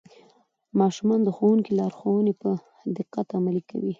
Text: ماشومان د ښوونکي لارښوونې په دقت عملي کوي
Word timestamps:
ماشومان 0.79 1.19
د 1.23 1.29
ښوونکي 1.35 1.71
لارښوونې 1.79 2.33
په 2.41 2.49
دقت 2.97 3.27
عملي 3.37 3.61
کوي 3.69 3.89